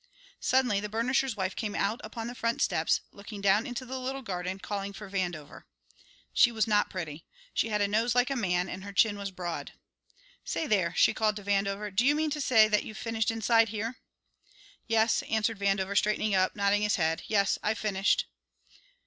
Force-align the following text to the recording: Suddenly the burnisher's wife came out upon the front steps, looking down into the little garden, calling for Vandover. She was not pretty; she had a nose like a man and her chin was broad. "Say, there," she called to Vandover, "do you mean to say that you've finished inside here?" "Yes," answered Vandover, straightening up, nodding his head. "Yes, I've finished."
Suddenly 0.39 0.79
the 0.79 0.89
burnisher's 0.89 1.37
wife 1.37 1.55
came 1.55 1.75
out 1.75 2.01
upon 2.03 2.25
the 2.25 2.33
front 2.33 2.59
steps, 2.63 3.01
looking 3.11 3.39
down 3.39 3.67
into 3.67 3.85
the 3.85 3.99
little 3.99 4.23
garden, 4.23 4.57
calling 4.57 4.93
for 4.93 5.07
Vandover. 5.11 5.65
She 6.33 6.51
was 6.51 6.65
not 6.65 6.89
pretty; 6.89 7.27
she 7.53 7.69
had 7.69 7.81
a 7.81 7.87
nose 7.87 8.15
like 8.15 8.31
a 8.31 8.35
man 8.35 8.67
and 8.67 8.83
her 8.83 8.93
chin 8.93 9.15
was 9.15 9.29
broad. 9.29 9.73
"Say, 10.43 10.65
there," 10.65 10.95
she 10.95 11.13
called 11.13 11.35
to 11.35 11.43
Vandover, 11.43 11.95
"do 11.95 12.03
you 12.03 12.15
mean 12.15 12.31
to 12.31 12.41
say 12.41 12.67
that 12.67 12.81
you've 12.83 12.97
finished 12.97 13.29
inside 13.29 13.69
here?" 13.69 13.97
"Yes," 14.87 15.21
answered 15.29 15.59
Vandover, 15.59 15.95
straightening 15.95 16.33
up, 16.33 16.55
nodding 16.55 16.81
his 16.81 16.95
head. 16.95 17.21
"Yes, 17.27 17.59
I've 17.61 17.77
finished." 17.77 18.25